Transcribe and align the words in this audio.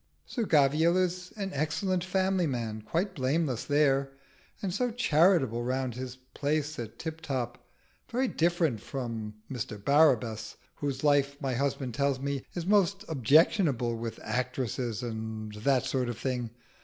"Sir 0.25 0.45
Gavial 0.47 0.97
is 0.97 1.31
an 1.37 1.51
excellent 1.53 2.03
family 2.03 2.47
man 2.47 2.81
quite 2.81 3.13
blameless 3.13 3.65
there; 3.65 4.11
and 4.59 4.73
so 4.73 4.89
charitable 4.89 5.61
round 5.63 5.93
his 5.93 6.15
place 6.33 6.79
at 6.79 6.97
Tiptop. 6.97 7.63
Very 8.09 8.27
different 8.27 8.79
from 8.79 9.35
Mr 9.51 9.77
Barabbas, 9.77 10.55
whose 10.77 11.03
life, 11.03 11.39
my 11.39 11.53
husband 11.53 11.93
tells 11.93 12.19
me, 12.19 12.43
is 12.55 12.65
most 12.65 13.05
objectionable, 13.09 13.95
with 13.95 14.19
actresses 14.23 15.03
and 15.03 15.53
that 15.53 15.85
sort 15.85 16.09
of 16.09 16.17
thing. 16.17 16.49